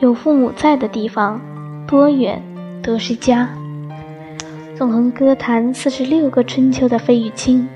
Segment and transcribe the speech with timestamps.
[0.00, 1.38] 有父母在的地方，
[1.86, 2.42] 多远
[2.82, 3.46] 都是家。
[4.74, 7.68] 纵横歌坛四十六个春秋的费玉清，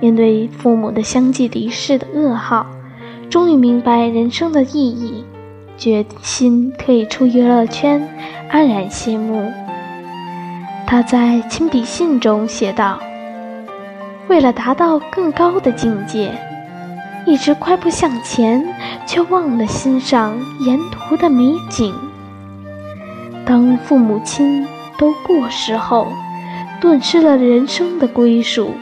[0.00, 2.66] 面对父母的相继离世的噩耗，
[3.30, 5.24] 终于明白人生的意义，
[5.76, 8.02] 决心退出娱乐圈，
[8.50, 9.48] 安然谢幕。
[10.84, 12.98] 他在亲笔信中写道
[14.26, 16.32] ：“为了达到更高的境界。”
[17.28, 18.66] 一直快步向前，
[19.06, 21.94] 却忘了欣赏沿途的美景。
[23.44, 26.08] 当父母亲都过世后，
[26.80, 28.72] 顿失了人生的归属，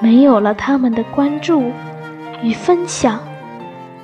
[0.00, 1.70] 没有了他们的关注
[2.42, 3.20] 与分享，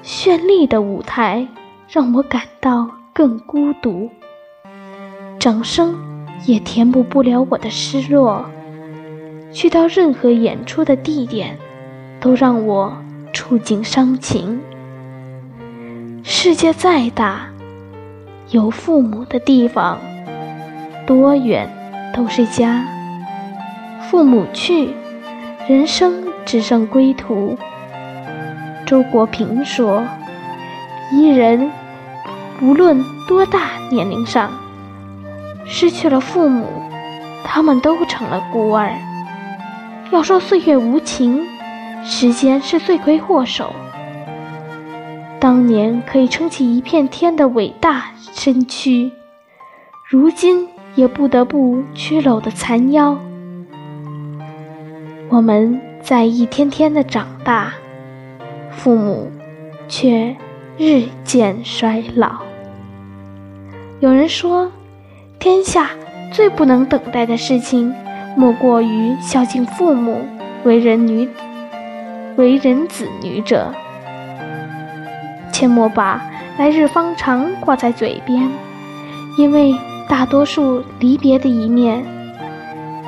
[0.04, 1.48] 绚丽的舞台
[1.88, 4.10] 让我感到更孤独。
[5.38, 5.96] 掌声
[6.44, 8.44] 也填补不了我的失落。
[9.50, 11.56] 去到任何演出的地点，
[12.20, 12.94] 都让我。
[13.32, 14.60] 触景伤情。
[16.22, 17.48] 世界再大，
[18.50, 19.98] 有父母的地方，
[21.06, 21.70] 多远
[22.14, 22.84] 都是家。
[24.02, 24.90] 父母去，
[25.68, 27.56] 人生只剩归途。
[28.86, 30.04] 周国平说
[31.12, 31.70] ：“一人
[32.62, 34.50] 无论多大年龄上，
[35.64, 36.66] 失去了父母，
[37.44, 38.92] 他们都成了孤儿。
[40.10, 41.44] 要说岁月无情。”
[42.08, 43.74] 时间是罪魁祸首。
[45.40, 49.10] 当年可以撑起一片天的伟大身躯，
[50.08, 53.18] 如今也不得不屈偻的残腰。
[55.28, 57.74] 我们在一天天的长大，
[58.70, 59.28] 父母
[59.88, 60.34] 却
[60.78, 62.36] 日渐衰老。
[63.98, 64.70] 有人说，
[65.40, 65.90] 天下
[66.32, 67.92] 最不能等待的事情，
[68.36, 70.24] 莫过于孝敬父母、
[70.62, 71.28] 为人女。
[72.36, 73.72] 为人子女者，
[75.52, 76.22] 切莫把
[76.58, 78.48] “来日方长”挂在嘴边，
[79.38, 79.74] 因为
[80.08, 82.04] 大多数离别的一面，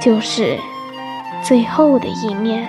[0.01, 0.59] 就是
[1.43, 2.67] 最后的一面。